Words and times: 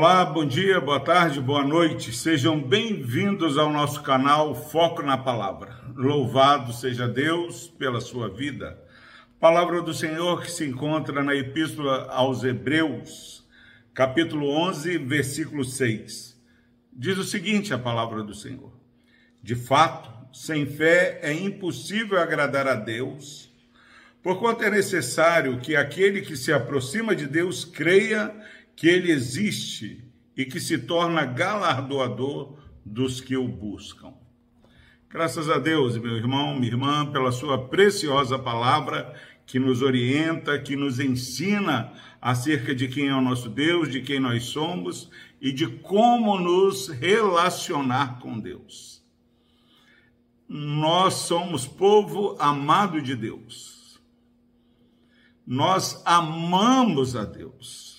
Olá, 0.00 0.24
bom 0.24 0.46
dia, 0.46 0.80
boa 0.80 1.00
tarde, 1.00 1.40
boa 1.40 1.64
noite. 1.64 2.12
Sejam 2.12 2.62
bem-vindos 2.62 3.58
ao 3.58 3.72
nosso 3.72 4.00
canal 4.00 4.54
Foco 4.54 5.02
na 5.02 5.18
Palavra. 5.18 5.76
Louvado 5.92 6.72
seja 6.72 7.08
Deus 7.08 7.66
pela 7.66 8.00
sua 8.00 8.28
vida. 8.28 8.80
Palavra 9.40 9.82
do 9.82 9.92
Senhor 9.92 10.40
que 10.40 10.52
se 10.52 10.64
encontra 10.64 11.20
na 11.20 11.34
Epístola 11.34 12.06
aos 12.12 12.44
Hebreus, 12.44 13.44
capítulo 13.92 14.48
11, 14.48 14.98
versículo 14.98 15.64
6. 15.64 16.40
Diz 16.92 17.18
o 17.18 17.24
seguinte: 17.24 17.74
a 17.74 17.78
palavra 17.78 18.22
do 18.22 18.34
Senhor. 18.34 18.72
De 19.42 19.56
fato, 19.56 20.08
sem 20.32 20.64
fé 20.64 21.18
é 21.24 21.32
impossível 21.32 22.20
agradar 22.20 22.68
a 22.68 22.76
Deus, 22.76 23.52
porquanto 24.22 24.62
é 24.62 24.70
necessário 24.70 25.58
que 25.58 25.74
aquele 25.74 26.20
que 26.20 26.36
se 26.36 26.52
aproxima 26.52 27.16
de 27.16 27.26
Deus 27.26 27.64
creia 27.64 28.32
que 28.78 28.86
ele 28.86 29.10
existe 29.10 30.04
e 30.36 30.44
que 30.44 30.60
se 30.60 30.78
torna 30.78 31.24
galardoador 31.24 32.56
dos 32.86 33.20
que 33.20 33.36
o 33.36 33.48
buscam. 33.48 34.14
Graças 35.10 35.50
a 35.50 35.58
Deus, 35.58 35.98
meu 35.98 36.16
irmão, 36.16 36.54
minha 36.54 36.70
irmã, 36.70 37.04
pela 37.10 37.32
sua 37.32 37.66
preciosa 37.66 38.38
palavra 38.38 39.12
que 39.44 39.58
nos 39.58 39.82
orienta, 39.82 40.60
que 40.60 40.76
nos 40.76 41.00
ensina 41.00 41.92
acerca 42.22 42.72
de 42.72 42.86
quem 42.86 43.08
é 43.08 43.14
o 43.16 43.20
nosso 43.20 43.48
Deus, 43.48 43.90
de 43.90 44.00
quem 44.00 44.20
nós 44.20 44.44
somos 44.44 45.10
e 45.40 45.50
de 45.50 45.66
como 45.66 46.38
nos 46.38 46.86
relacionar 46.86 48.20
com 48.20 48.38
Deus. 48.38 49.02
Nós 50.48 51.14
somos 51.14 51.66
povo 51.66 52.36
amado 52.38 53.02
de 53.02 53.16
Deus. 53.16 54.00
Nós 55.44 56.00
amamos 56.06 57.16
a 57.16 57.24
Deus 57.24 57.97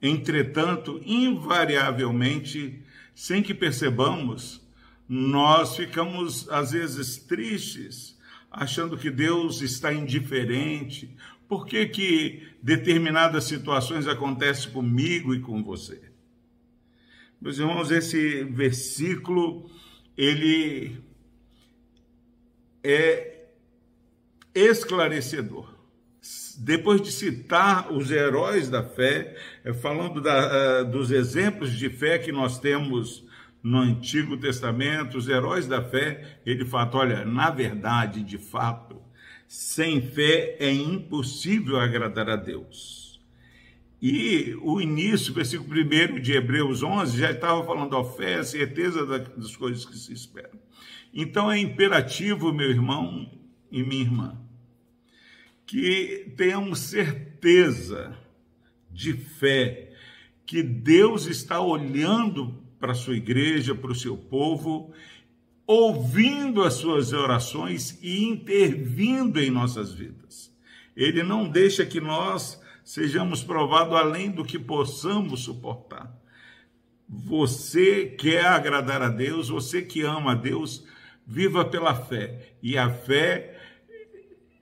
Entretanto, 0.00 1.00
invariavelmente, 1.04 2.80
sem 3.14 3.42
que 3.42 3.52
percebamos, 3.52 4.60
nós 5.08 5.76
ficamos 5.76 6.48
às 6.50 6.70
vezes 6.72 7.16
tristes, 7.16 8.16
achando 8.50 8.96
que 8.96 9.10
Deus 9.10 9.60
está 9.60 9.92
indiferente. 9.92 11.16
Por 11.48 11.66
que, 11.66 11.86
que 11.86 12.46
determinadas 12.62 13.44
situações 13.44 14.06
acontecem 14.06 14.70
comigo 14.70 15.34
e 15.34 15.40
com 15.40 15.62
você? 15.64 16.00
Meus 17.40 17.58
irmãos, 17.58 17.90
esse 17.90 18.44
versículo, 18.44 19.70
ele 20.16 21.02
é 22.84 23.46
esclarecedor 24.54 25.77
depois 26.58 27.00
de 27.00 27.12
citar 27.12 27.92
os 27.92 28.10
heróis 28.10 28.68
da 28.68 28.82
fé, 28.82 29.36
eh, 29.64 29.72
falando 29.72 30.20
da, 30.20 30.36
eh, 30.80 30.84
dos 30.84 31.12
exemplos 31.12 31.72
de 31.72 31.88
fé 31.88 32.18
que 32.18 32.32
nós 32.32 32.58
temos 32.58 33.24
no 33.62 33.78
Antigo 33.78 34.36
Testamento, 34.36 35.18
os 35.18 35.28
heróis 35.28 35.66
da 35.66 35.82
fé, 35.82 36.40
ele 36.44 36.64
fala: 36.64 36.90
olha, 36.94 37.24
na 37.24 37.50
verdade, 37.50 38.24
de 38.24 38.38
fato, 38.38 38.96
sem 39.46 40.02
fé 40.02 40.56
é 40.58 40.72
impossível 40.72 41.78
agradar 41.78 42.28
a 42.28 42.36
Deus. 42.36 43.20
E 44.00 44.56
o 44.62 44.80
início, 44.80 45.34
versículo 45.34 45.70
1 45.70 46.20
de 46.20 46.32
Hebreus 46.32 46.82
11, 46.82 47.18
já 47.18 47.30
estava 47.30 47.64
falando 47.64 47.96
a 47.96 48.04
fé, 48.04 48.36
a 48.36 48.44
certeza 48.44 49.04
das 49.06 49.56
coisas 49.56 49.84
que 49.84 49.96
se 49.96 50.12
esperam. 50.12 50.58
Então 51.12 51.50
é 51.50 51.58
imperativo, 51.58 52.52
meu 52.52 52.70
irmão 52.70 53.30
e 53.70 53.82
minha 53.82 54.02
irmã, 54.02 54.47
que 55.68 56.32
tenhamos 56.34 56.78
certeza 56.78 58.16
de 58.90 59.12
fé 59.12 59.92
que 60.46 60.62
Deus 60.62 61.26
está 61.26 61.60
olhando 61.60 62.64
para 62.80 62.92
a 62.92 62.94
sua 62.94 63.14
igreja, 63.14 63.74
para 63.74 63.92
o 63.92 63.94
seu 63.94 64.16
povo, 64.16 64.90
ouvindo 65.66 66.62
as 66.64 66.72
suas 66.72 67.12
orações 67.12 67.98
e 68.00 68.24
intervindo 68.24 69.38
em 69.38 69.50
nossas 69.50 69.92
vidas. 69.92 70.50
Ele 70.96 71.22
não 71.22 71.46
deixa 71.46 71.84
que 71.84 72.00
nós 72.00 72.58
sejamos 72.82 73.44
provados 73.44 73.94
além 73.94 74.30
do 74.30 74.46
que 74.46 74.58
possamos 74.58 75.40
suportar. 75.44 76.10
Você 77.06 78.06
quer 78.06 78.46
agradar 78.46 79.02
a 79.02 79.10
Deus, 79.10 79.50
você 79.50 79.82
que 79.82 80.00
ama 80.00 80.32
a 80.32 80.34
Deus, 80.34 80.86
viva 81.26 81.62
pela 81.62 81.94
fé. 81.94 82.54
E 82.62 82.78
a 82.78 82.88
fé 82.88 83.57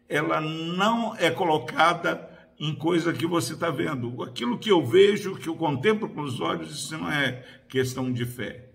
ela 0.08 0.40
não 0.40 1.14
é 1.16 1.30
colocada 1.30 2.30
em 2.58 2.74
coisa 2.74 3.12
que 3.12 3.26
você 3.26 3.54
está 3.54 3.70
vendo. 3.70 4.22
Aquilo 4.22 4.58
que 4.58 4.70
eu 4.70 4.84
vejo, 4.84 5.36
que 5.36 5.48
eu 5.48 5.56
contemplo 5.56 6.08
com 6.08 6.22
os 6.22 6.40
olhos, 6.40 6.70
isso 6.70 6.96
não 6.96 7.10
é 7.10 7.44
questão 7.68 8.12
de 8.12 8.24
fé. 8.24 8.70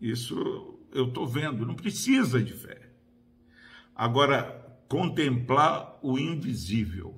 Isso 0.00 0.78
eu 0.92 1.08
estou 1.08 1.26
vendo, 1.26 1.66
não 1.66 1.74
precisa 1.74 2.42
de 2.42 2.52
fé. 2.52 2.90
Agora, 3.94 4.60
contemplar 4.88 5.98
o 6.02 6.18
invisível. 6.18 7.16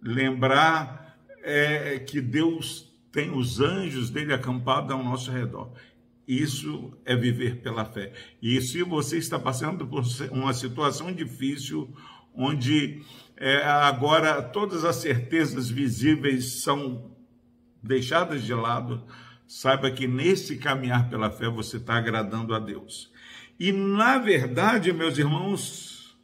Lembrar 0.00 1.18
é, 1.42 1.98
que 1.98 2.20
Deus 2.20 2.92
tem 3.10 3.30
os 3.30 3.60
anjos 3.60 4.10
dele 4.10 4.32
acampados 4.32 4.92
ao 4.92 5.02
nosso 5.02 5.30
redor. 5.30 5.72
Isso 6.28 6.92
é 7.04 7.16
viver 7.16 7.62
pela 7.62 7.84
fé. 7.84 8.12
E 8.42 8.60
se 8.60 8.82
você 8.82 9.16
está 9.16 9.38
passando 9.38 9.86
por 9.86 10.02
uma 10.32 10.52
situação 10.52 11.12
difícil, 11.12 11.92
onde 12.36 13.02
é, 13.36 13.62
agora 13.64 14.42
todas 14.42 14.84
as 14.84 14.96
certezas 14.96 15.70
visíveis 15.70 16.62
são 16.62 17.10
deixadas 17.82 18.42
de 18.42 18.52
lado, 18.52 19.04
saiba 19.46 19.90
que 19.90 20.06
nesse 20.06 20.56
caminhar 20.56 21.08
pela 21.08 21.30
fé 21.30 21.48
você 21.48 21.76
está 21.76 21.94
agradando 21.94 22.54
a 22.54 22.58
Deus. 22.58 23.10
E 23.58 23.72
na 23.72 24.18
verdade, 24.18 24.92
meus 24.92 25.16
irmãos, 25.18 26.16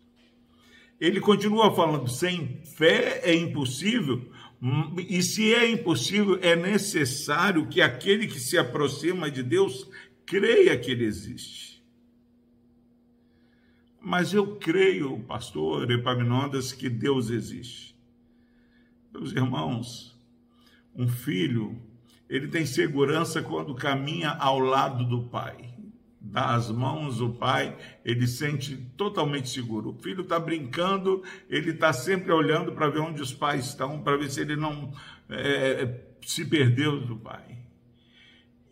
ele 1.01 1.21
continua 1.21 1.75
falando: 1.75 2.09
sem 2.09 2.61
fé 2.65 3.21
é 3.25 3.35
impossível, 3.35 4.31
e 5.09 5.23
se 5.23 5.53
é 5.53 5.71
impossível, 5.71 6.39
é 6.41 6.55
necessário 6.55 7.67
que 7.67 7.81
aquele 7.81 8.27
que 8.27 8.39
se 8.39 8.57
aproxima 8.57 9.31
de 9.31 9.43
Deus 9.43 9.89
creia 10.25 10.79
que 10.79 10.91
ele 10.91 11.05
existe. 11.05 11.72
Mas 14.05 14.35
eu 14.35 14.57
creio, 14.57 15.21
pastor 15.21 15.89
Epaminondas, 15.89 16.73
que 16.73 16.91
Deus 16.91 17.31
existe. 17.31 17.97
Meus 19.13 19.31
irmãos, 19.31 20.19
um 20.93 21.07
filho, 21.07 21.81
ele 22.29 22.49
tem 22.49 22.67
segurança 22.67 23.41
quando 23.41 23.75
caminha 23.77 24.31
ao 24.31 24.59
lado 24.59 25.05
do 25.05 25.23
pai. 25.29 25.73
Dá 26.21 26.55
as 26.55 26.69
mãos 26.69 27.21
o 27.21 27.31
pai, 27.31 27.77
ele 28.05 28.27
sente 28.27 28.77
totalmente 28.97 29.49
seguro. 29.49 29.91
O 29.91 30.03
filho 30.03 30.23
está 30.23 30.39
brincando, 30.41 31.23
ele 31.49 31.71
está 31.71 31.93
sempre 31.93 32.33
olhando 32.33 32.73
para 32.73 32.89
ver 32.89 33.01
onde 33.01 33.23
os 33.23 33.33
pais 33.33 33.67
estão, 33.67 34.01
para 34.01 34.17
ver 34.17 34.31
se 34.31 34.41
ele 34.41 34.57
não 34.57 34.93
é, 35.29 36.01
se 36.23 36.45
perdeu 36.45 37.01
do 37.01 37.17
pai. 37.17 37.59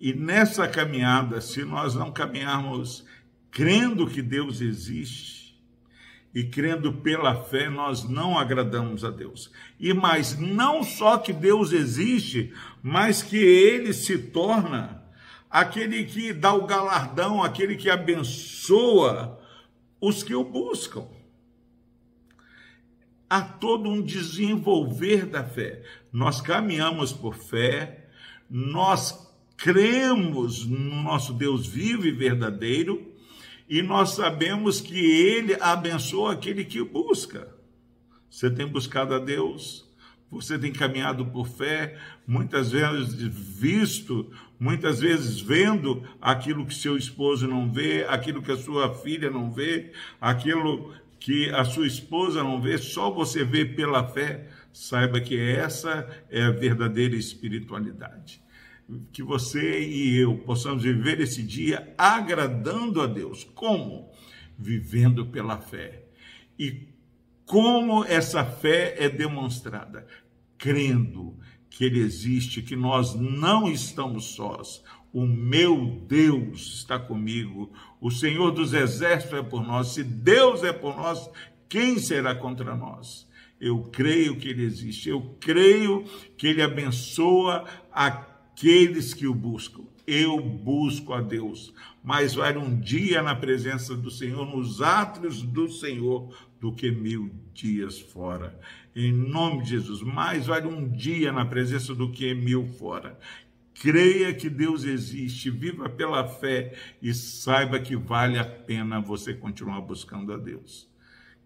E 0.00 0.12
nessa 0.12 0.66
caminhada, 0.66 1.40
se 1.40 1.62
nós 1.62 1.94
não 1.94 2.10
caminharmos 2.10 3.04
crendo 3.50 4.06
que 4.06 4.22
Deus 4.22 4.60
existe 4.60 5.40
e 6.34 6.44
crendo 6.44 6.92
pela 6.92 7.34
fé, 7.34 7.68
nós 7.68 8.08
não 8.08 8.38
agradamos 8.38 9.04
a 9.04 9.10
Deus. 9.10 9.50
E 9.78 9.92
mais, 9.92 10.38
não 10.38 10.82
só 10.82 11.18
que 11.18 11.32
Deus 11.32 11.72
existe, 11.72 12.54
mas 12.82 13.22
que 13.22 13.36
ele 13.36 13.92
se 13.92 14.16
torna 14.16 15.02
aquele 15.50 16.04
que 16.04 16.32
dá 16.32 16.54
o 16.54 16.66
galardão, 16.66 17.42
aquele 17.42 17.74
que 17.74 17.90
abençoa 17.90 19.40
os 20.00 20.22
que 20.22 20.34
o 20.34 20.44
buscam. 20.44 21.08
Há 23.28 23.42
todo 23.42 23.88
um 23.88 24.00
desenvolver 24.00 25.26
da 25.26 25.42
fé. 25.44 25.82
Nós 26.12 26.40
caminhamos 26.40 27.12
por 27.12 27.34
fé, 27.34 28.08
nós 28.48 29.28
cremos 29.56 30.64
no 30.64 31.02
nosso 31.02 31.32
Deus 31.32 31.66
vivo 31.66 32.06
e 32.06 32.12
verdadeiro, 32.12 33.09
e 33.70 33.82
nós 33.82 34.14
sabemos 34.16 34.80
que 34.80 34.98
ele 34.98 35.56
abençoa 35.60 36.32
aquele 36.32 36.64
que 36.64 36.80
o 36.80 36.84
busca. 36.84 37.54
Você 38.28 38.50
tem 38.50 38.66
buscado 38.66 39.14
a 39.14 39.20
Deus, 39.20 39.88
você 40.28 40.58
tem 40.58 40.72
caminhado 40.72 41.24
por 41.26 41.46
fé, 41.46 41.96
muitas 42.26 42.72
vezes 42.72 43.14
visto, 43.14 44.28
muitas 44.58 44.98
vezes 44.98 45.40
vendo 45.40 46.02
aquilo 46.20 46.66
que 46.66 46.74
seu 46.74 46.96
esposo 46.96 47.46
não 47.46 47.70
vê, 47.72 48.04
aquilo 48.08 48.42
que 48.42 48.50
a 48.50 48.56
sua 48.56 48.92
filha 48.92 49.30
não 49.30 49.52
vê, 49.52 49.92
aquilo 50.20 50.92
que 51.20 51.48
a 51.50 51.64
sua 51.64 51.86
esposa 51.86 52.42
não 52.42 52.60
vê, 52.60 52.76
só 52.76 53.08
você 53.08 53.44
vê 53.44 53.64
pela 53.64 54.04
fé. 54.04 54.48
Saiba 54.72 55.20
que 55.20 55.38
essa 55.38 56.08
é 56.28 56.42
a 56.42 56.50
verdadeira 56.50 57.14
espiritualidade 57.14 58.40
que 59.12 59.22
você 59.22 59.80
e 59.80 60.16
eu 60.18 60.38
possamos 60.38 60.82
viver 60.82 61.20
esse 61.20 61.42
dia 61.42 61.94
agradando 61.96 63.00
a 63.00 63.06
Deus. 63.06 63.44
Como? 63.54 64.10
Vivendo 64.58 65.26
pela 65.26 65.58
fé. 65.58 66.04
E 66.58 66.88
como 67.44 68.04
essa 68.04 68.44
fé 68.44 68.94
é 68.98 69.08
demonstrada? 69.08 70.06
Crendo 70.56 71.36
que 71.68 71.84
Ele 71.84 72.00
existe, 72.00 72.62
que 72.62 72.76
nós 72.76 73.14
não 73.14 73.70
estamos 73.70 74.34
sós. 74.34 74.82
O 75.12 75.26
meu 75.26 76.04
Deus 76.06 76.74
está 76.78 76.98
comigo. 76.98 77.72
O 78.00 78.10
Senhor 78.10 78.50
dos 78.52 78.72
Exércitos 78.72 79.38
é 79.38 79.42
por 79.42 79.66
nós. 79.66 79.88
Se 79.88 80.04
Deus 80.04 80.62
é 80.62 80.72
por 80.72 80.96
nós, 80.96 81.28
quem 81.68 81.98
será 81.98 82.34
contra 82.34 82.76
nós? 82.76 83.28
Eu 83.60 83.84
creio 83.92 84.36
que 84.36 84.48
Ele 84.48 84.64
existe. 84.64 85.08
Eu 85.08 85.36
creio 85.40 86.04
que 86.36 86.46
Ele 86.46 86.62
abençoa 86.62 87.64
aqueles 88.52 89.14
que 89.14 89.26
o 89.26 89.34
buscam. 89.34 89.82
Eu 90.06 90.40
busco 90.40 91.12
a 91.12 91.20
Deus. 91.20 91.72
Mais 92.02 92.34
vale 92.34 92.58
um 92.58 92.78
dia 92.78 93.22
na 93.22 93.34
presença 93.34 93.94
do 93.94 94.10
Senhor, 94.10 94.44
nos 94.46 94.82
átrios 94.82 95.42
do 95.42 95.70
Senhor, 95.70 96.34
do 96.60 96.72
que 96.72 96.90
mil 96.90 97.30
dias 97.54 97.98
fora. 97.98 98.58
Em 98.94 99.12
nome 99.12 99.62
de 99.62 99.70
Jesus, 99.70 100.02
mais 100.02 100.46
vale 100.46 100.66
um 100.66 100.88
dia 100.88 101.32
na 101.32 101.44
presença 101.44 101.94
do 101.94 102.10
que 102.10 102.34
mil 102.34 102.66
fora. 102.66 103.18
Creia 103.74 104.34
que 104.34 104.50
Deus 104.50 104.84
existe, 104.84 105.48
viva 105.48 105.88
pela 105.88 106.26
fé 106.26 106.74
e 107.00 107.14
saiba 107.14 107.78
que 107.78 107.96
vale 107.96 108.38
a 108.38 108.44
pena 108.44 109.00
você 109.00 109.32
continuar 109.32 109.80
buscando 109.80 110.32
a 110.34 110.36
Deus. 110.36 110.88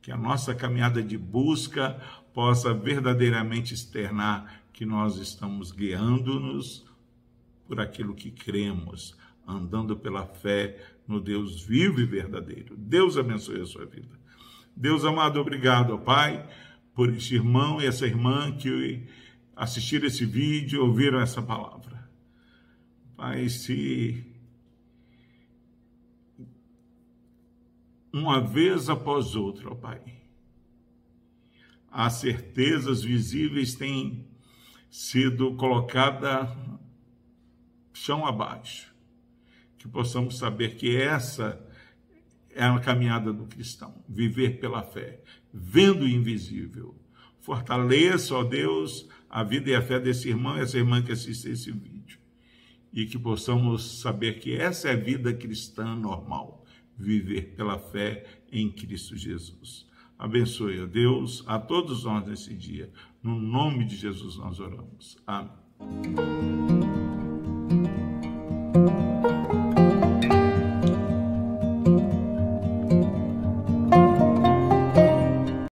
Que 0.02 0.10
a 0.10 0.16
nossa 0.16 0.54
caminhada 0.54 1.02
de 1.02 1.16
busca 1.16 2.00
possa 2.32 2.74
verdadeiramente 2.74 3.72
externar 3.72 4.62
que 4.72 4.84
nós 4.84 5.16
estamos 5.16 5.70
guiando-nos 5.70 6.84
por 7.66 7.80
aquilo 7.80 8.14
que 8.14 8.30
cremos, 8.30 9.16
andando 9.46 9.96
pela 9.96 10.26
fé 10.26 10.78
no 11.06 11.20
Deus 11.20 11.62
vivo 11.62 12.00
e 12.00 12.04
verdadeiro. 12.04 12.76
Deus 12.76 13.16
abençoe 13.16 13.60
a 13.60 13.66
sua 13.66 13.84
vida. 13.84 14.18
Deus 14.76 15.04
amado, 15.04 15.40
obrigado, 15.40 15.98
Pai, 15.98 16.48
por 16.94 17.10
esse 17.10 17.34
irmão 17.34 17.80
e 17.80 17.86
essa 17.86 18.06
irmã 18.06 18.52
que 18.56 19.06
assistiram 19.54 20.06
esse 20.06 20.24
vídeo, 20.24 20.84
ouviram 20.84 21.20
essa 21.20 21.40
palavra. 21.40 22.10
Pai, 23.16 23.48
se 23.48 24.24
uma 28.12 28.40
vez 28.40 28.88
após 28.88 29.34
outra, 29.34 29.70
ó 29.70 29.74
Pai, 29.74 30.00
as 31.90 32.14
certezas 32.14 33.02
visíveis 33.04 33.74
têm 33.74 34.26
sido 34.90 35.54
colocadas 35.54 36.48
chão 37.94 38.26
abaixo, 38.26 38.92
que 39.78 39.88
possamos 39.88 40.36
saber 40.36 40.76
que 40.76 40.94
essa 40.94 41.58
é 42.50 42.64
a 42.64 42.78
caminhada 42.78 43.32
do 43.32 43.46
cristão, 43.46 44.04
viver 44.06 44.60
pela 44.60 44.82
fé, 44.82 45.22
vendo 45.52 46.02
o 46.02 46.08
invisível. 46.08 46.94
Fortaleça, 47.40 48.34
ó 48.34 48.44
Deus, 48.44 49.08
a 49.30 49.42
vida 49.42 49.70
e 49.70 49.74
a 49.74 49.82
fé 49.82 50.00
desse 50.00 50.28
irmão 50.28 50.56
e 50.56 50.60
essa 50.60 50.78
irmã 50.78 51.02
que 51.02 51.12
assiste 51.12 51.48
esse 51.48 51.70
vídeo 51.70 52.18
e 52.92 53.06
que 53.06 53.18
possamos 53.18 54.00
saber 54.00 54.38
que 54.38 54.54
essa 54.54 54.88
é 54.88 54.92
a 54.92 54.96
vida 54.96 55.34
cristã 55.34 55.96
normal, 55.96 56.64
viver 56.96 57.54
pela 57.56 57.78
fé 57.78 58.24
em 58.50 58.70
Cristo 58.70 59.16
Jesus. 59.16 59.86
Abençoe, 60.16 60.80
ó 60.80 60.86
Deus, 60.86 61.42
a 61.46 61.58
todos 61.58 62.04
nós 62.04 62.24
nesse 62.24 62.54
dia. 62.54 62.90
No 63.20 63.38
nome 63.38 63.84
de 63.84 63.96
Jesus 63.96 64.36
nós 64.36 64.60
oramos. 64.60 65.18
Amém. 65.26 67.23